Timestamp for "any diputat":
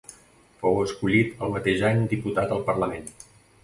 1.93-2.59